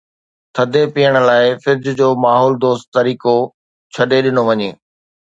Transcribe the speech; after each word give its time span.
ٿڌي 0.55 0.83
پيئڻ 0.93 1.13
لاءِ 1.27 1.47
فرج 1.63 1.85
جو 1.99 2.09
ماحول 2.23 2.53
دوست 2.63 2.85
طريقو 2.95 3.37
ڇڏي 3.93 4.19
ڏنو 4.25 4.41
وڃي. 4.47 4.69